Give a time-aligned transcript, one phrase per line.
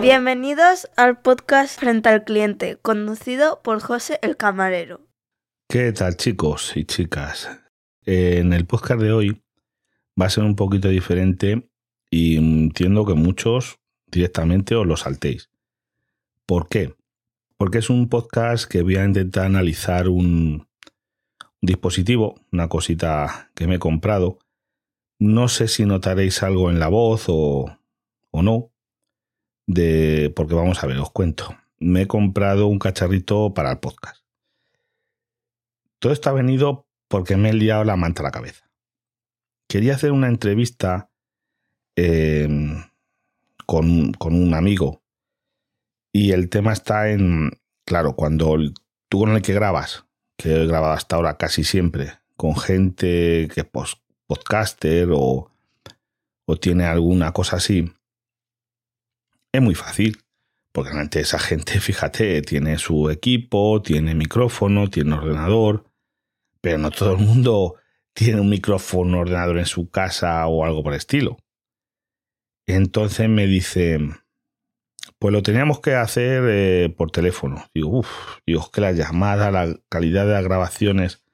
[0.00, 5.00] Bienvenidos al podcast Frente al Cliente, conducido por José el Camarero.
[5.68, 7.48] ¿Qué tal chicos y chicas?
[8.04, 9.42] En el podcast de hoy
[10.20, 11.68] va a ser un poquito diferente
[12.10, 15.50] y entiendo que muchos directamente os lo saltéis.
[16.46, 16.94] ¿Por qué?
[17.56, 20.66] Porque es un podcast que voy a intentar analizar un,
[21.60, 24.38] dispositivo, una cosita que me he comprado.
[25.18, 27.78] No sé si notaréis algo en la voz o,
[28.30, 28.70] o no,
[29.66, 31.56] de, porque vamos a ver, os cuento.
[31.78, 34.24] Me he comprado un cacharrito para el podcast.
[35.98, 38.70] Todo esto ha venido porque me he liado la manta a la cabeza.
[39.68, 41.10] Quería hacer una entrevista
[41.96, 42.84] em,
[43.66, 45.02] con, con, un amigo
[46.12, 47.50] y el tema está en,
[47.84, 48.56] claro, cuando
[49.08, 53.60] tú con el que grabas, que he grabado hasta ahora casi siempre, con gente que
[53.62, 53.96] es
[54.26, 55.50] podcaster o,
[56.46, 57.92] o tiene alguna cosa así,
[59.52, 60.22] es muy fácil.
[60.72, 65.84] Porque realmente esa gente, fíjate, tiene su equipo, tiene micrófono, tiene ordenador,
[66.60, 67.76] pero no todo el mundo
[68.12, 71.38] tiene un micrófono, ordenador en su casa o algo por el estilo.
[72.66, 73.98] Entonces me dice,
[75.18, 77.64] pues lo teníamos que hacer eh, por teléfono.
[77.74, 81.25] Digo, uff, digo, que la llamada, la calidad de las grabaciones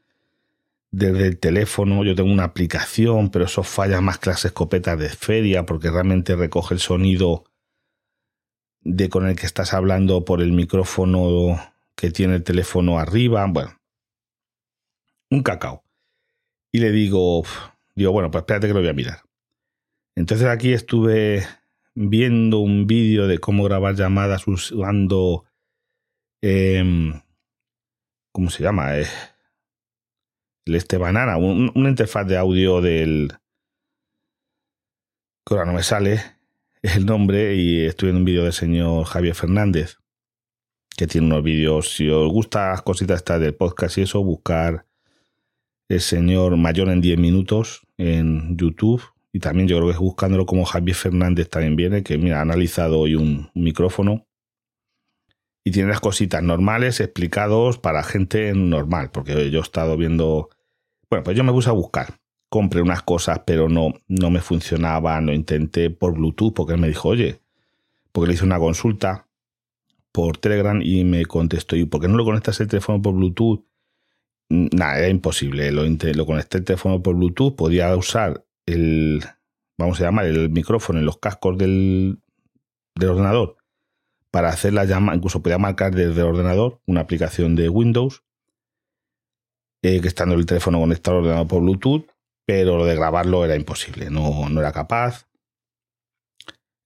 [0.92, 5.08] desde el teléfono, yo tengo una aplicación, pero eso falla más que las escopetas de
[5.08, 7.44] feria porque realmente recoge el sonido
[8.82, 11.58] de con el que estás hablando por el micrófono
[11.96, 13.46] que tiene el teléfono arriba.
[13.48, 13.74] Bueno,
[15.30, 15.82] un cacao.
[16.70, 17.42] Y le digo,
[17.94, 19.22] digo, bueno, pues espérate que lo voy a mirar.
[20.14, 21.46] Entonces aquí estuve
[21.94, 25.46] viendo un vídeo de cómo grabar llamadas usando,
[26.42, 27.14] eh,
[28.30, 28.98] ¿cómo se llama?
[28.98, 29.06] Eh,
[30.66, 33.32] el este banana, una interfaz de audio del...
[35.44, 36.22] que ahora no me sale
[36.82, 39.98] el nombre y estoy en un vídeo del señor Javier Fernández,
[40.96, 44.86] que tiene unos vídeos, si os gusta las cositas estas del podcast y eso, buscar
[45.88, 49.02] el señor mayor en 10 minutos en YouTube
[49.32, 53.00] y también yo creo que buscándolo como Javier Fernández también viene, que mira, ha analizado
[53.00, 54.26] hoy un, micrófono
[55.64, 60.50] y tiene las cositas normales explicados para gente normal, porque yo he estado viendo,
[61.08, 62.18] bueno, pues yo me puse a buscar,
[62.48, 66.88] compré unas cosas, pero no, no me funcionaban, lo intenté por Bluetooth, porque él me
[66.88, 67.40] dijo, oye,
[68.10, 69.28] porque le hice una consulta
[70.10, 73.64] por Telegram y me contestó, ¿y por qué no lo conectas el teléfono por Bluetooth?
[74.48, 79.24] Nada, era imposible, lo, lo conecté el teléfono por Bluetooth, podía usar el,
[79.78, 82.18] vamos a llamar, el micrófono en los cascos del,
[82.96, 83.61] del ordenador
[84.32, 88.24] para hacer la llamada, incluso podía marcar desde el ordenador una aplicación de Windows,
[89.84, 92.06] eh, que estando el teléfono conectado al ordenador por Bluetooth,
[92.46, 95.28] pero lo de grabarlo era imposible, no, no era capaz.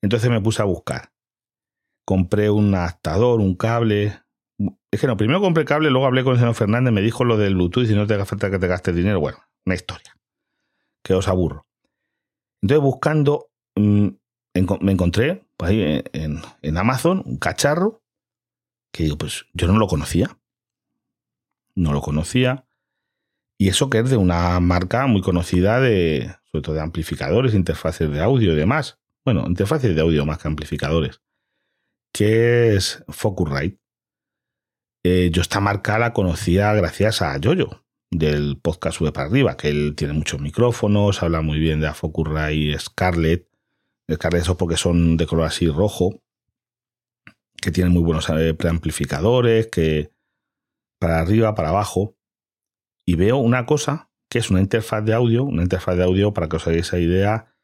[0.02, 1.12] Entonces me puse a buscar.
[2.04, 4.20] Compré un adaptador, un cable.
[4.90, 7.36] Es que no, primero compré cable, luego hablé con el señor Fernández, me dijo lo
[7.36, 9.20] del Bluetooth y no te haga falta que te gastes dinero.
[9.20, 10.16] Bueno, una historia.
[11.04, 11.64] Que os aburro.
[12.60, 14.08] Entonces, buscando, mm,
[14.80, 18.02] me encontré pues ahí en, Amazon un cacharro
[18.92, 20.38] que digo, pues yo no lo conocía.
[21.74, 22.66] No lo conocía.
[23.58, 28.10] Y eso que es de una marca muy conocida de, sobre todo de amplificadores, interfaces
[28.10, 28.98] de audio y demás.
[29.24, 31.20] Bueno, interfaces de audio más que amplificadores.
[32.12, 33.78] Que es Focusrite.
[35.04, 39.68] Eh, yo esta marca la conocía gracias a Yoyo del podcast Sube para arriba, que
[39.68, 43.45] él tiene muchos micrófonos, habla muy bien de Focusrite Scarlett.
[44.14, 46.22] Scarlett eso porque son de color así rojo,
[47.60, 50.12] que tienen muy buenos eh, preamplificadores, que
[50.98, 52.16] para arriba, para abajo.
[53.04, 56.48] Y veo una cosa que es una interfaz de audio, una interfaz de audio para
[56.48, 57.54] que os hagáis esa idea.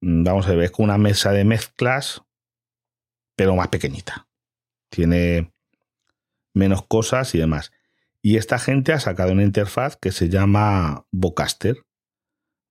[0.00, 2.22] Mm, vamos a ver, es con una mesa de mezclas,
[3.36, 4.28] pero más pequeñita.
[4.90, 5.52] Tiene
[6.54, 7.72] menos cosas y demás.
[8.22, 11.84] Y esta gente ha sacado una interfaz que se llama Vocaster.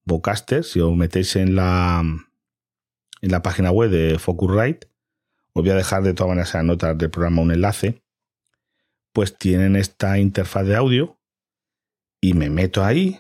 [0.06, 2.04] Vocaster, si os metéis en la,
[3.22, 4.88] en la página web de Focusrite,
[5.54, 8.04] os voy a dejar de todas maneras en notas del programa un enlace,
[9.14, 11.20] pues tienen esta interfaz de audio
[12.22, 13.20] y me meto ahí,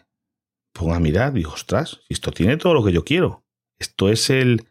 [0.73, 3.43] pongo a mirar, digo, ostras, esto tiene todo lo que yo quiero.
[3.79, 4.69] Esto es el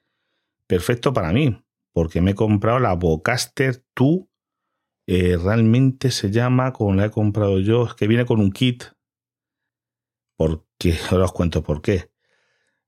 [0.67, 1.63] perfecto para mí,
[1.93, 4.31] porque me he comprado la Vocaster 2
[5.13, 8.85] eh, realmente se llama, como la he comprado yo, es que viene con un kit.
[10.37, 12.10] Porque, ahora os cuento por qué.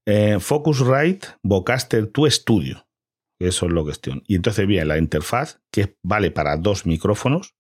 [0.07, 2.87] Eh, Focusrite Vocaster 2 Studio.
[3.39, 4.23] Eso es lo cuestión.
[4.27, 7.55] Y entonces viene la interfaz, que vale para dos micrófonos,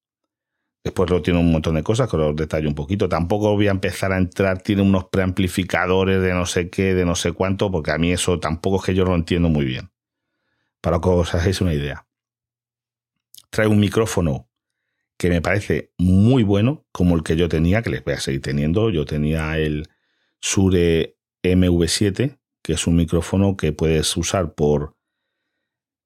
[0.85, 3.09] Después lo tiene un montón de cosas que os detallo un poquito.
[3.09, 7.15] Tampoco voy a empezar a entrar, tiene unos preamplificadores de no sé qué, de no
[7.15, 9.93] sé cuánto, porque a mí eso tampoco es que yo lo entiendo muy bien.
[10.81, 12.07] Para que os hagáis una idea.
[13.51, 14.49] Trae un micrófono
[15.17, 18.41] que me parece muy bueno, como el que yo tenía, que les voy a seguir
[18.41, 18.91] teniendo.
[18.91, 19.89] Yo tenía el
[20.41, 24.97] Sure MV7, que es un micrófono que puedes usar por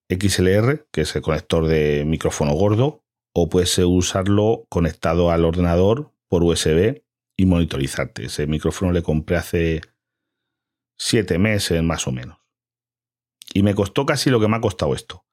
[0.08, 3.04] XLR, que es el conector de micrófono gordo,
[3.34, 7.02] o puedes usarlo conectado al ordenador por USB
[7.36, 8.26] y monitorizarte.
[8.26, 9.80] Ese micrófono le compré hace
[10.98, 12.38] siete meses más o menos.
[13.52, 15.26] Y me costó casi lo que me ha costado esto.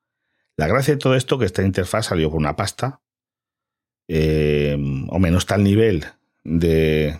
[0.57, 3.01] La gracia de todo esto que esta interfaz salió por una pasta,
[4.07, 4.77] eh,
[5.09, 6.05] o menos tal nivel
[6.43, 7.19] de,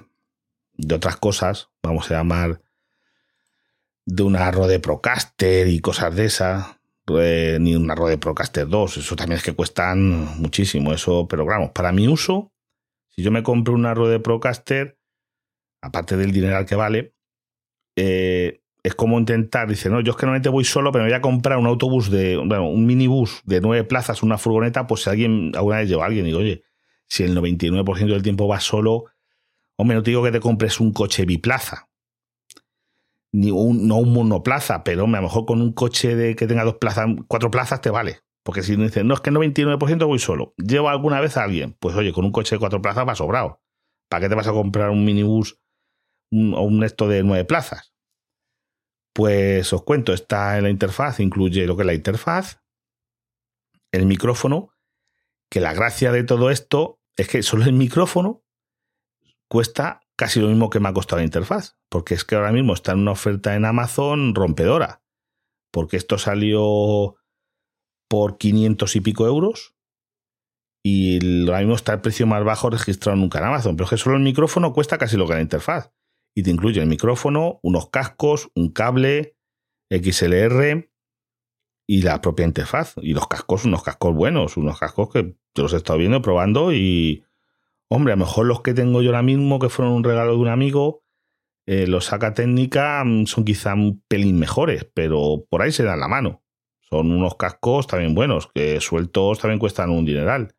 [0.73, 2.62] de otras cosas, vamos a llamar
[4.05, 6.79] de una Rode Procaster y cosas de esa,
[7.19, 11.71] eh, ni una Rode Procaster 2, eso también es que cuestan muchísimo, eso, pero vamos,
[11.71, 12.51] para mi uso,
[13.09, 14.97] si yo me compro una Rode Procaster,
[15.81, 17.13] aparte del dinero que vale,
[17.95, 21.17] eh, es como intentar, dice, no, yo es que normalmente voy solo, pero me voy
[21.17, 25.09] a comprar un autobús de, bueno, un minibús de nueve plazas, una furgoneta, pues si
[25.09, 26.63] alguien, alguna vez lleva a alguien, digo, oye,
[27.07, 29.05] si el 99% del tiempo vas solo,
[29.75, 31.89] Hombre, no te digo que te compres un coche biplaza,
[33.33, 36.63] ni un, no un monoplaza, pero a lo mejor con un coche de que tenga
[36.63, 38.19] dos plazas, cuatro plazas te vale.
[38.43, 41.75] Porque si dices, no, es que el 99% voy solo, llevo alguna vez a alguien,
[41.79, 43.61] pues oye, con un coche de cuatro plazas va sobrado.
[44.09, 45.59] ¿Para qué te vas a comprar un minibús
[46.31, 47.93] o un esto de nueve plazas?
[49.13, 52.61] Pues os cuento, está en la interfaz, incluye lo que es la interfaz,
[53.91, 54.73] el micrófono,
[55.49, 58.43] que la gracia de todo esto es que solo el micrófono
[59.47, 62.73] cuesta casi lo mismo que me ha costado la interfaz, porque es que ahora mismo
[62.73, 65.03] está en una oferta en Amazon rompedora,
[65.69, 67.17] porque esto salió
[68.09, 69.75] por 500 y pico euros
[70.81, 73.97] y ahora mismo está el precio más bajo registrado nunca en Amazon, pero es que
[73.97, 75.91] solo el micrófono cuesta casi lo que la interfaz
[76.33, 79.35] y te incluye el micrófono, unos cascos, un cable,
[79.91, 80.89] XLR
[81.85, 82.95] y la propia interfaz.
[83.01, 87.25] Y los cascos, unos cascos buenos, unos cascos que los he estado viendo, probando y
[87.95, 90.39] Hombre, a lo mejor los que tengo yo ahora mismo, que fueron un regalo de
[90.39, 91.03] un amigo,
[91.67, 95.99] eh, los saca técnica mm, son quizá un pelín mejores, pero por ahí se dan
[95.99, 96.43] la mano.
[96.89, 100.55] Son unos cascos también buenos, que sueltos también cuestan un dineral.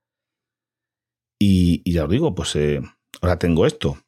[1.40, 2.80] Y, ya os digo, pues eh,
[3.20, 3.98] ahora tengo esto.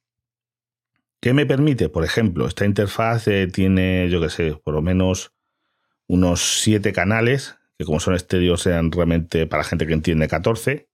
[1.21, 1.89] ¿Qué me permite?
[1.89, 5.35] Por ejemplo, esta interfaz eh, tiene, yo qué sé, por lo menos
[6.07, 10.86] unos siete canales, que como son estéreos sean realmente para gente que entiende 14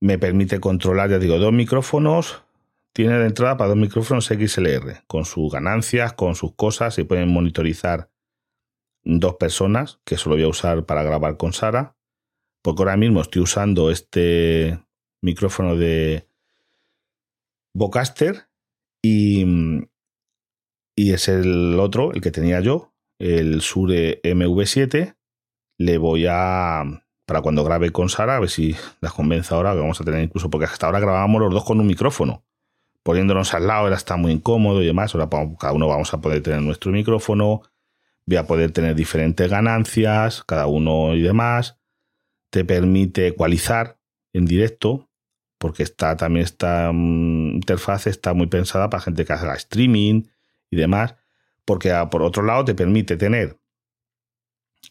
[0.00, 2.44] me permite controlar, ya digo, dos micrófonos.
[2.92, 7.28] Tiene de entrada para dos micrófonos XLR, con sus ganancias, con sus cosas, y pueden
[7.28, 8.10] monitorizar
[9.04, 11.96] dos personas, que eso lo voy a usar para grabar con Sara,
[12.62, 14.82] porque ahora mismo estoy usando este
[15.22, 16.28] micrófono de
[17.74, 18.48] Vocaster
[19.02, 19.44] y,
[20.96, 25.16] y es el otro, el que tenía yo, el Sure MV7.
[25.78, 26.82] Le voy a
[27.28, 30.24] para cuando grabe con Sara, a ver si las convence ahora, que vamos a tener
[30.24, 32.42] incluso, porque hasta ahora grabábamos los dos con un micrófono,
[33.02, 35.28] poniéndonos al lado, era está muy incómodo y demás, ahora
[35.60, 37.60] cada uno vamos a poder tener nuestro micrófono,
[38.24, 41.76] voy a poder tener diferentes ganancias, cada uno y demás,
[42.48, 43.98] te permite ecualizar
[44.32, 45.10] en directo,
[45.58, 50.22] porque está también esta mm, interfaz está muy pensada para gente que haga streaming
[50.70, 51.14] y demás,
[51.66, 53.60] porque ah, por otro lado te permite tener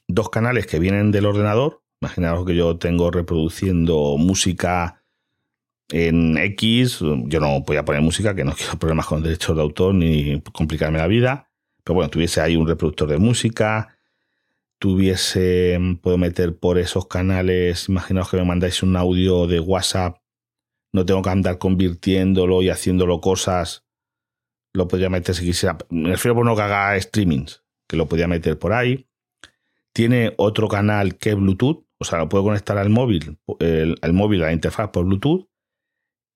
[0.08, 5.04] dos canales que vienen del ordenador, Imaginaos que yo tengo reproduciendo música
[5.90, 9.62] en X, yo no voy a poner música, que no quiero problemas con derechos de
[9.62, 11.50] autor ni complicarme la vida,
[11.84, 13.98] pero bueno, tuviese ahí un reproductor de música,
[14.80, 20.18] tuviese, puedo meter por esos canales, imaginaos que me mandáis un audio de WhatsApp,
[20.92, 23.86] no tengo que andar convirtiéndolo y haciéndolo cosas,
[24.74, 28.28] lo podría meter si quisiera, me refiero por no que haga streamings, que lo podría
[28.28, 29.08] meter por ahí.
[29.94, 33.40] Tiene otro canal que es Bluetooth, o sea, lo puedo conectar al móvil,
[34.02, 35.50] al móvil, a la interfaz por Bluetooth,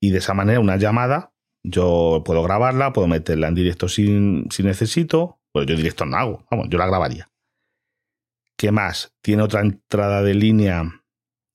[0.01, 4.63] y de esa manera una llamada, yo puedo grabarla, puedo meterla en directo si, si
[4.63, 7.29] necesito, pues yo directo no hago, vamos, yo la grabaría.
[8.57, 9.13] ¿Qué más?
[9.21, 11.03] Tiene otra entrada de línea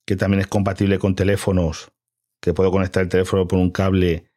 [0.06, 1.92] que también es compatible con teléfonos,
[2.40, 4.30] que puedo conectar el teléfono por un cable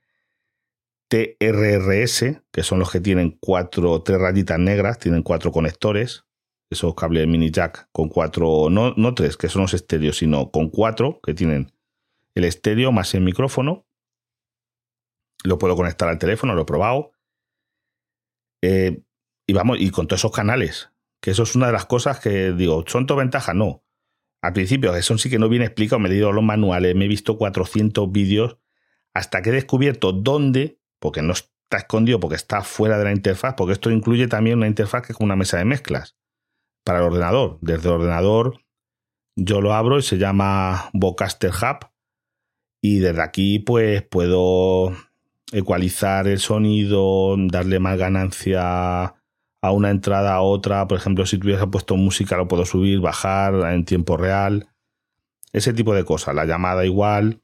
[1.09, 6.25] TRRS, que son los que tienen cuatro, tres rayitas negras, tienen cuatro conectores
[6.69, 10.69] esos cables mini jack con cuatro, no, no tres, que son los estéreos, sino con
[10.69, 11.71] cuatro, que tienen
[12.35, 13.87] el estéreo más el micrófono.
[15.43, 17.11] Lo puedo conectar al teléfono, lo he probado.
[18.61, 19.01] Eh,
[19.47, 22.51] y vamos, y con todos esos canales, que eso es una de las cosas que
[22.51, 23.55] digo, ¿son todas ventajas?
[23.55, 23.83] No.
[24.41, 27.07] al principio, eso sí que no viene explicado, me he leído los manuales, me he
[27.07, 28.57] visto 400 vídeos,
[29.13, 33.55] hasta que he descubierto dónde, porque no está escondido, porque está fuera de la interfaz,
[33.55, 36.18] porque esto incluye también una interfaz que es una mesa de mezclas
[36.89, 37.59] para el ordenador.
[37.61, 38.61] Desde el ordenador
[39.35, 41.87] yo lo abro y se llama Vocaster Hub
[42.81, 44.97] y desde aquí pues puedo
[45.51, 49.03] ecualizar el sonido, darle más ganancia
[49.61, 50.87] a una entrada a otra.
[50.87, 54.69] Por ejemplo, si tuviese puesto música, lo puedo subir, bajar en tiempo real.
[55.53, 56.33] Ese tipo de cosas.
[56.33, 57.43] La llamada igual.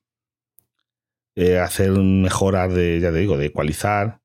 [1.35, 4.21] Eh, hacer mejoras de, ya te digo, de ecualizar.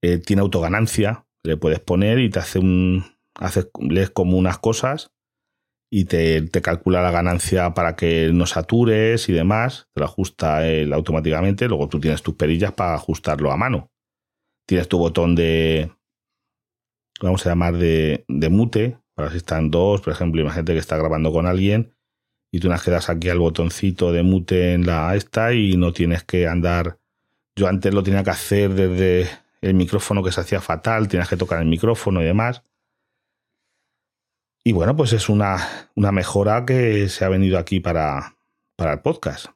[0.00, 1.26] Eh, tiene autoganancia.
[1.42, 3.15] Le puedes poner y te hace un.
[3.38, 5.12] Haces, lees como unas cosas
[5.90, 9.88] y te, te, calcula la ganancia para que no satures y demás.
[9.94, 11.68] Te lo ajusta él automáticamente.
[11.68, 13.90] Luego tú tienes tus perillas para ajustarlo a mano.
[14.66, 15.92] Tienes tu botón de,
[17.20, 20.96] vamos a llamar de, de mute, para si están dos, por ejemplo, imagínate que está
[20.96, 21.96] grabando con alguien
[22.52, 26.24] y tú que das aquí al botoncito de mute en la esta y no tienes
[26.24, 26.98] que andar.
[27.54, 29.28] Yo antes lo tenía que hacer desde
[29.60, 32.62] el micrófono que se hacía fatal, tienes que tocar el micrófono y demás.
[34.66, 35.58] Y bueno, pues es una,
[35.94, 38.36] una mejora que se ha venido aquí para,
[38.74, 39.46] para el podcast.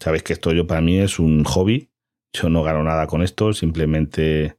[0.00, 1.90] Sabéis que esto yo para mí es un hobby.
[2.32, 4.56] Yo no gano nada con esto, simplemente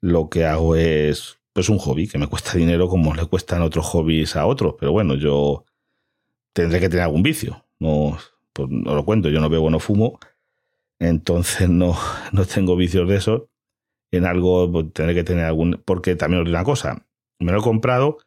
[0.00, 3.86] lo que hago es pues un hobby que me cuesta dinero como le cuestan otros
[3.86, 4.76] hobbies a otros.
[4.78, 5.64] Pero bueno, yo
[6.52, 7.66] tendré que tener algún vicio.
[7.80, 8.16] No,
[8.52, 10.20] pues no lo cuento, yo no bebo, no fumo.
[11.00, 11.98] Entonces no,
[12.30, 13.48] no tengo vicios de eso.
[14.12, 15.82] En algo pues, tendré que tener algún...
[15.84, 17.04] Porque también os digo una cosa.
[17.40, 18.18] Me lo he comprado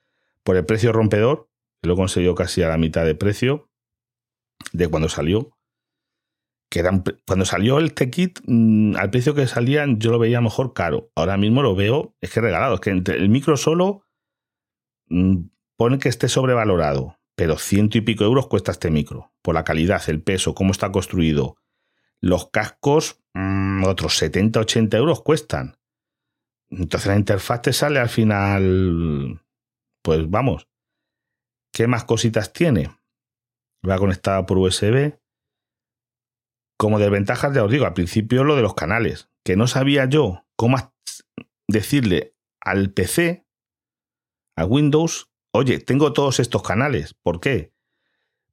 [0.49, 1.47] por el precio rompedor.
[1.83, 3.69] Lo he conseguido casi a la mitad de precio
[4.73, 5.55] de cuando salió
[6.71, 6.81] que
[7.27, 11.11] cuando salió el T-Kit, mm, al precio que salían, yo lo veía mejor caro.
[11.13, 12.73] Ahora mismo lo veo, es que regalado.
[12.73, 14.07] Es que el micro solo
[15.09, 15.35] mm,
[15.77, 19.31] pone que esté sobrevalorado, pero ciento y pico euros cuesta este micro.
[19.43, 21.57] Por la calidad, el peso, cómo está construido.
[22.21, 25.77] Los cascos, mm, otros 70, 80 euros cuestan.
[26.71, 29.43] Entonces la interfaz te sale al final.
[30.09, 30.67] Pues vamos.
[31.71, 32.89] ¿Qué más cositas tiene?
[33.87, 35.19] Va conectada por USB
[36.79, 40.47] como desventajas, ya os digo, al principio lo de los canales, que no sabía yo
[40.55, 40.77] cómo
[41.67, 43.45] decirle al PC,
[44.57, 47.13] a Windows, oye, tengo todos estos canales.
[47.13, 47.71] ¿Por qué?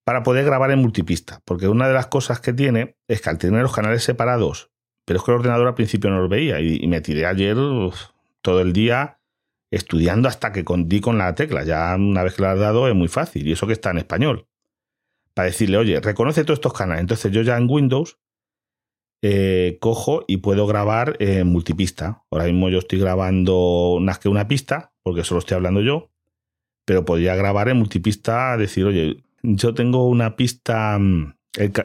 [0.04, 1.40] Para poder grabar en multipista.
[1.46, 4.70] Porque una de las cosas que tiene es que al tener los canales separados,
[5.06, 7.56] pero es que el ordenador al principio no los veía y, me tiré ayer
[8.42, 9.15] todo el día
[9.70, 11.64] estudiando hasta que di con la tecla.
[11.64, 13.98] Ya una vez que lo has dado es muy fácil y eso que está en
[13.98, 14.46] español
[15.34, 17.02] para decirle, oye, reconoce todos estos canales.
[17.02, 18.18] Entonces yo ya en Windows
[19.22, 22.22] eh, cojo y puedo grabar en multipista.
[22.30, 26.10] Ahora mismo yo estoy grabando más que una pista, porque solo estoy hablando yo,
[26.86, 31.34] pero podría grabar en multipista, decir, oye, yo tengo una pista, mm,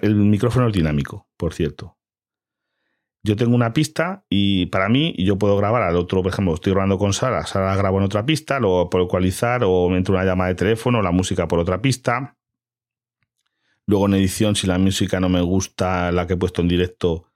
[0.02, 1.98] el, micrófono es dinámico, por cierto.
[3.24, 6.72] Yo tengo una pista y para mí yo puedo grabar al otro, por ejemplo, estoy
[6.74, 10.50] grabando con Sara, Sara grabo en otra pista, luego puedo ecualizar o me una llamada
[10.50, 12.36] de teléfono, la música por otra pista.
[13.86, 17.28] Luego en edición, si la música no me gusta, la que he puesto en directo,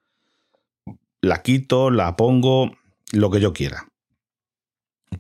[1.21, 2.71] la quito, la pongo,
[3.11, 3.87] lo que yo quiera.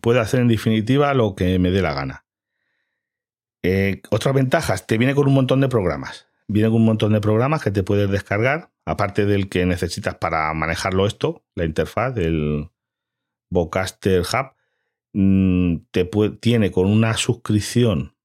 [0.01, 2.25] Puedo hacer en definitiva lo que me dé la gana.
[3.63, 6.24] Eh, otras ventajas, te viene con un montón de programas.
[6.47, 10.53] Viene con un montón de programas que te puedes descargar, aparte del que necesitas para
[10.53, 12.69] manejarlo esto, la interfaz del
[13.49, 14.55] Vocaster Hub.
[15.13, 16.09] Mm, te
[16.39, 18.15] tiene con una suscripción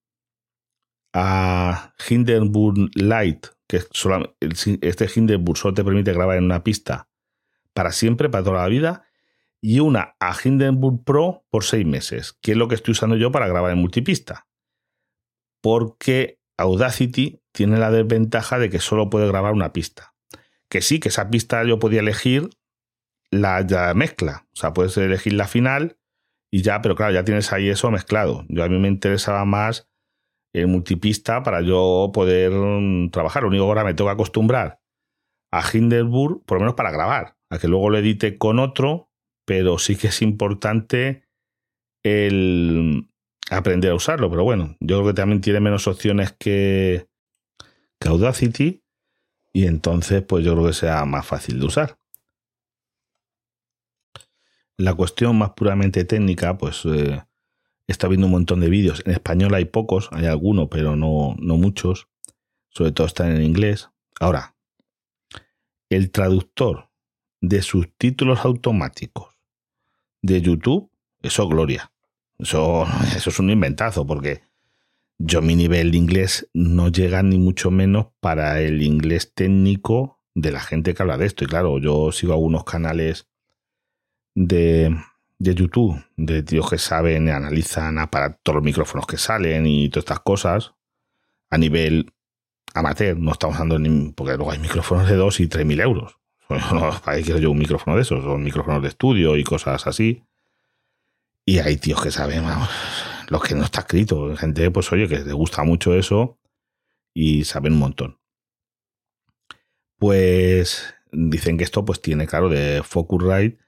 [1.12, 3.80] a Hindenburg Lite, que
[4.80, 7.08] este Hindenburg solo te permite grabar en una pista
[7.72, 9.04] para siempre, para toda la vida,
[9.60, 13.30] y una a Hindenburg Pro por seis meses, que es lo que estoy usando yo
[13.30, 14.48] para grabar en multipista.
[15.60, 20.14] Porque Audacity tiene la desventaja de que solo puede grabar una pista.
[20.68, 22.50] Que sí, que esa pista yo podía elegir
[23.30, 24.46] la, la mezcla.
[24.52, 25.98] O sea, puedes elegir la final
[26.50, 28.44] y ya, pero claro, ya tienes ahí eso mezclado.
[28.48, 29.88] Yo a mí me interesaba más
[30.52, 33.42] el multipista para yo poder mm, trabajar.
[33.42, 34.80] Lo único que ahora me tengo que acostumbrar
[35.52, 39.10] a Hindenburg, por lo menos para grabar, a que luego lo edite con otro,
[39.44, 41.24] pero sí que es importante
[42.04, 43.09] el
[43.50, 44.30] aprender a usarlo.
[44.30, 47.08] Pero bueno, yo creo que también tiene menos opciones que,
[48.02, 48.82] Audacity
[49.52, 51.98] y entonces pues yo creo que sea más fácil de usar.
[54.78, 57.22] La cuestión más puramente técnica, pues eh,
[57.86, 59.02] está viendo un montón de vídeos.
[59.04, 62.08] En español hay pocos, hay algunos, pero no, no muchos.
[62.70, 63.90] Sobre todo están en inglés.
[64.18, 64.56] Ahora,
[65.90, 66.88] el traductor
[67.42, 69.34] de subtítulos automáticos
[70.22, 70.90] de YouTube,
[71.22, 71.92] eso gloria.
[72.40, 74.42] Eso, eso es un inventazo, porque
[75.18, 80.50] yo mi nivel de inglés no llega ni mucho menos para el inglés técnico de
[80.50, 81.44] la gente que habla de esto.
[81.44, 83.28] Y claro, yo sigo algunos canales
[84.34, 84.96] de,
[85.38, 87.96] de YouTube de tíos que saben analizan
[88.42, 90.74] todos los micrófonos que salen y todas estas cosas
[91.50, 92.12] a nivel
[92.74, 93.18] amateur.
[93.18, 96.16] No estamos hablando ni, porque luego hay micrófonos de 2 y 3 mil euros.
[96.48, 98.24] ¿Para qué quiero yo un micrófono de esos?
[98.24, 100.24] Son micrófonos de estudio y cosas así.
[101.50, 102.68] Y hay tíos que saben, vamos,
[103.28, 104.36] lo que no está escrito.
[104.36, 106.38] Gente, pues oye, que le gusta mucho eso
[107.12, 108.20] y saben un montón.
[109.98, 113.58] Pues dicen que esto pues tiene, claro, de Focusrite,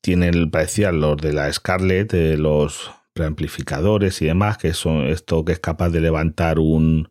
[0.00, 5.58] tiene, parecía los de la Scarlett, los preamplificadores y demás, que son esto que es
[5.58, 7.10] capaz de levantar un,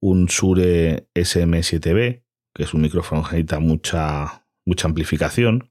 [0.00, 2.22] un Sure SM7B,
[2.54, 5.69] que es un micrófono que necesita mucha, mucha amplificación.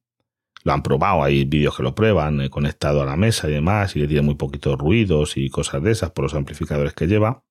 [0.63, 3.95] Lo han probado, hay vídeos que lo prueban, eh, conectado a la mesa y demás,
[3.95, 7.43] y que tiene muy poquitos ruidos y cosas de esas por los amplificadores que lleva.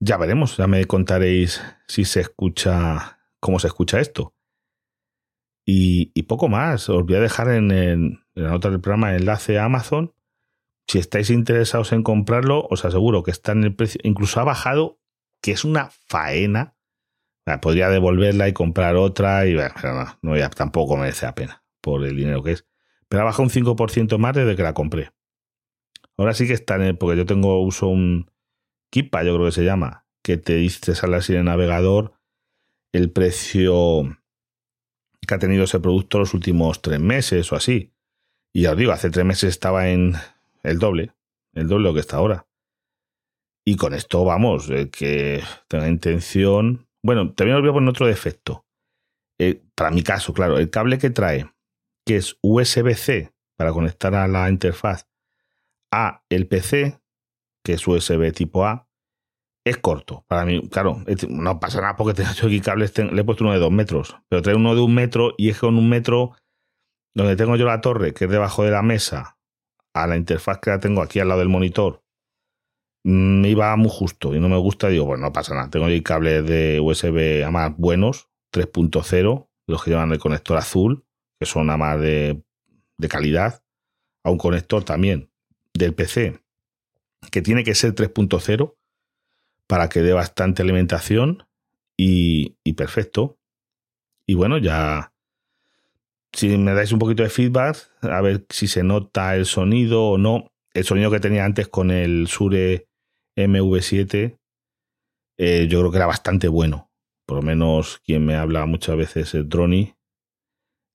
[0.00, 4.34] Ya veremos, ya me contaréis si se escucha, cómo se escucha esto.
[5.66, 9.64] Y, poco más, os voy a dejar en, la nota del programa el enlace a
[9.64, 10.14] Amazon.
[10.86, 14.98] Si estáis interesados en comprarlo, os aseguro que está en el precio, incluso ha bajado,
[15.40, 16.76] que es una faena.
[17.62, 19.74] podría devolverla y comprar otra, y bueno,
[20.22, 22.66] no, no tampoco merece la pena por el dinero que es.
[23.08, 25.10] Pero ha bajado un 5% más desde que la compré.
[26.16, 28.30] Ahora sí que está en el, porque yo tengo, uso un,
[28.90, 32.14] Kipa, yo creo que se llama, que te dice, sale así en el navegador
[32.92, 34.16] el precio
[35.26, 37.92] que ha tenido ese producto los últimos tres meses o así.
[38.52, 40.14] Y ya os digo, hace tres meses estaba en
[40.62, 41.12] el doble,
[41.54, 42.46] el doble lo que está ahora.
[43.66, 46.86] Y con esto vamos, que tenga intención.
[47.02, 48.64] Bueno, también os voy a poner otro defecto.
[49.38, 51.50] Eh, para mi caso, claro, el cable que trae,
[52.04, 55.08] que es USB-C para conectar a la interfaz
[55.92, 57.00] a el PC,
[57.64, 58.88] que es USB tipo A,
[59.64, 60.24] es corto.
[60.28, 63.60] Para mí, claro, no pasa nada porque tengo aquí cables, le he puesto uno de
[63.60, 66.32] dos metros, pero trae uno de un metro y es con un metro
[67.14, 69.38] donde tengo yo la torre, que es debajo de la mesa,
[69.94, 72.04] a la interfaz que la tengo aquí al lado del monitor,
[73.04, 74.88] me iba muy justo y no me gusta.
[74.88, 75.70] Digo, bueno, no pasa nada.
[75.70, 81.04] Tengo aquí cables de USB a más buenos, 3.0, los que llevan el conector azul,
[81.44, 81.66] que son
[82.00, 82.42] de,
[83.08, 83.62] calidad,
[84.22, 85.30] a un conector también
[85.74, 86.40] del PC
[87.30, 88.76] que tiene que ser 3.0
[89.66, 91.46] para que dé bastante alimentación
[91.96, 93.38] y, perfecto.
[94.26, 95.12] Y bueno, ya
[96.32, 100.18] si me dais un poquito de feedback, a ver si se nota el sonido o
[100.18, 100.52] no.
[100.72, 102.88] El sonido que tenía antes con el Sure
[103.36, 104.38] MV7,
[105.38, 106.90] eh, yo creo que era bastante bueno.
[107.26, 109.94] Por lo menos quien me habla muchas veces, el Droni,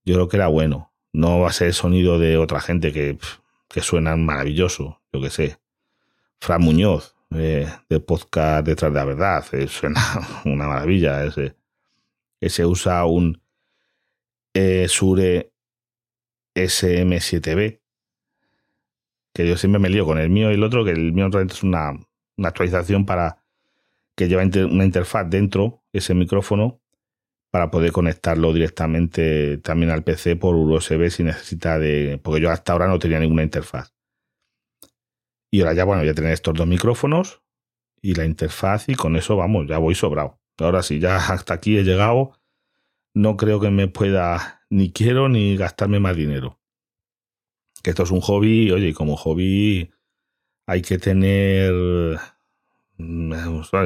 [0.09, 0.91] yo creo que era bueno.
[1.13, 3.19] No va a ser el sonido de otra gente que,
[3.67, 3.81] que
[4.17, 5.59] maravilloso, yo que sé.
[6.39, 9.45] Fran Muñoz, eh, del podcast Detrás de la Verdad.
[9.51, 10.01] Eh, suena
[10.45, 11.23] una maravilla.
[11.23, 11.55] Ese,
[12.41, 13.39] ese usa un
[14.55, 15.51] eh, Sure
[16.55, 17.79] SM7B.
[19.31, 21.53] Que yo siempre me lío con el mío y el otro, que el mío realmente
[21.53, 21.91] es una,
[22.35, 23.43] una actualización para
[24.15, 26.78] que lleva una interfaz dentro, ese micrófono,
[27.51, 32.19] para poder conectarlo directamente también al PC por USB si necesita de.
[32.21, 33.93] Porque yo hasta ahora no tenía ninguna interfaz.
[35.51, 37.41] Y ahora ya, bueno, ya tener estos dos micrófonos
[38.01, 40.39] y la interfaz y con eso vamos, ya voy sobrado.
[40.59, 42.33] Ahora sí, ya hasta aquí he llegado.
[43.13, 46.59] No creo que me pueda, ni quiero ni gastarme más dinero.
[47.81, 49.91] Que esto es un hobby, oye, como hobby
[50.67, 51.73] hay que tener...
[52.97, 53.33] Mm,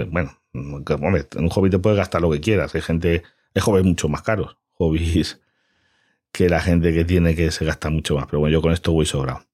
[0.10, 2.76] bueno, un hobby te puedes gastar lo que quieras.
[2.76, 3.24] Hay gente,
[3.54, 4.58] hay hobbies mucho más caros.
[4.74, 5.42] Hobbies
[6.32, 8.26] que la gente que tiene que se gasta mucho más.
[8.26, 9.46] Pero bueno, yo con esto voy sobrado.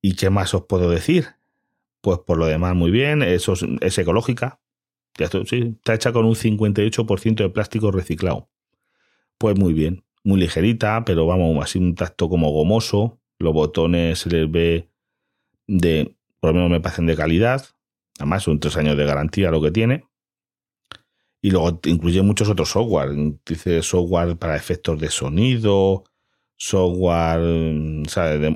[0.00, 1.28] ¿Y qué más os puedo decir?
[2.00, 3.22] Pues por lo demás, muy bien.
[3.22, 4.60] Eso es, ecológica.
[5.16, 8.50] está hecha con un 58% de plástico reciclado.
[9.38, 10.04] Pues muy bien.
[10.24, 13.20] Muy ligerita, pero vamos, así un tacto como gomoso.
[13.38, 14.88] Los botones se les ve
[15.66, 17.64] de, por lo menos me parecen de calidad.
[18.18, 20.04] Además, son tres años de garantía lo que tiene.
[21.42, 23.10] Y luego incluye muchos otros software.
[23.44, 26.04] Dice software para efectos de sonido,
[26.56, 28.04] software, mm,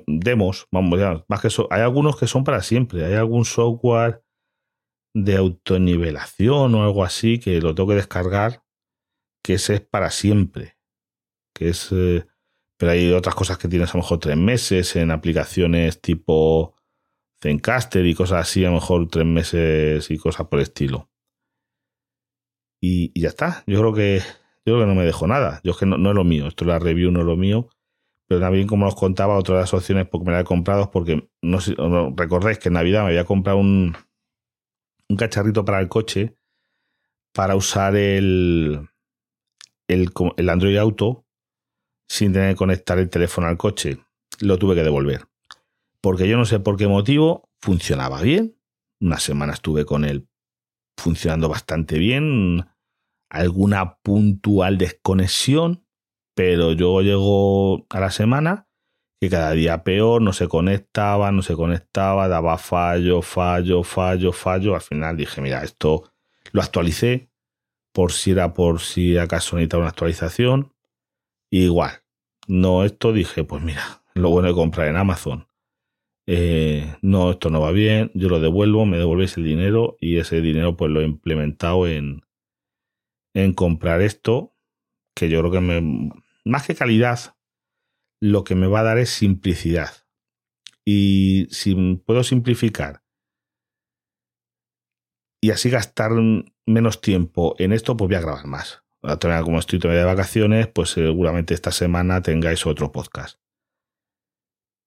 [0.07, 4.23] demos, vamos, ya, más que hay algunos que son para siempre, hay algún software
[5.13, 8.63] de autonivelación o algo así que lo tengo que descargar,
[9.43, 10.77] que ese es para siempre,
[11.55, 12.27] que es, eh,
[12.77, 16.77] pero hay otras cosas que tienes a lo mejor tres meses en aplicaciones tipo
[17.43, 21.11] Zencaster y cosas así, a lo mejor tres meses y cosas por el estilo.
[22.89, 24.19] Y, ya está, yo creo que
[24.65, 26.47] yo creo que no me dejo nada, yo es que no, no es lo mío,
[26.47, 27.69] esto es la review, no es lo mío
[28.27, 31.29] pero también como os contaba, otra de las opciones porque me la he comprado porque
[31.43, 31.75] no, sé,
[32.17, 33.97] recordáis que en Navidad me había comprado un,
[35.09, 36.37] un cacharrito para el coche
[37.33, 38.89] para usar el,
[39.89, 41.25] el, el Android Auto
[42.09, 43.99] sin tener que conectar el teléfono al coche.
[44.41, 45.27] Lo tuve que devolver.
[46.01, 48.57] Porque yo no sé por qué motivo funcionaba bien.
[49.01, 50.29] Una semana estuve con él
[50.97, 52.67] funcionando bastante bien.
[53.29, 55.85] Alguna puntual desconexión.
[56.35, 58.67] Pero yo llego a la semana
[59.21, 64.75] que cada día peor, no se conectaba, no se conectaba, daba fallo, fallo, fallo, fallo.
[64.75, 66.13] Al final dije, mira, esto
[66.53, 67.31] lo actualicé
[67.93, 70.75] por si era por si acaso necesitaba una actualización.
[71.51, 71.93] igual,
[72.47, 75.49] no esto dije, pues mira, lo bueno de comprar en Amazon.
[76.27, 80.41] Eh, no, esto no va bien, yo lo devuelvo, me devolvéis el dinero y ese
[80.43, 82.26] dinero pues lo he implementado en,
[83.37, 84.57] en comprar esto,
[85.15, 86.11] que yo creo que me,
[86.45, 87.37] más que calidad,
[88.19, 89.91] lo que me va a dar es simplicidad.
[90.87, 93.03] Y si puedo simplificar
[95.43, 96.13] y así gastar
[96.65, 98.85] menos tiempo en esto, pues voy a grabar más.
[99.45, 103.39] Como estoy todavía de vacaciones, pues seguramente esta semana tengáis otro podcast.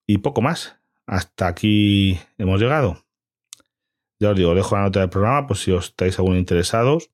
[0.07, 0.77] Y poco más.
[1.05, 3.05] Hasta aquí hemos llegado.
[4.19, 7.11] Ya os digo, dejo la nota del programa por si os estáis aún interesados.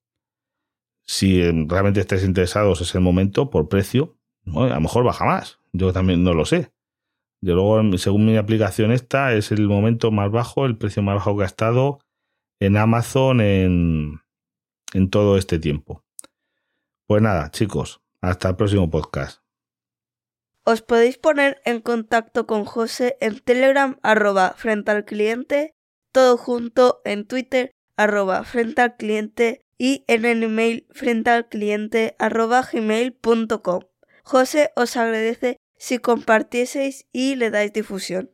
[1.06, 4.16] Si realmente estáis interesados es el momento por precio.
[4.46, 5.60] a lo mejor baja más.
[5.72, 6.72] Yo también no lo sé.
[7.40, 11.36] Yo luego, según mi aplicación esta, es el momento más bajo, el precio más bajo
[11.36, 12.00] que ha estado
[12.60, 14.20] en Amazon en,
[14.94, 16.02] en todo este tiempo.
[17.06, 19.42] Pues nada, chicos, hasta el próximo podcast.
[20.64, 25.76] Os podéis poner en contacto con José en Telegram arroba frente al cliente,
[26.12, 32.16] todo junto en Twitter arroba frente al cliente y en el email frente al cliente
[32.18, 33.80] arroba gmail.com.
[34.22, 38.30] José os agradece si compartieseis y le dais difusión.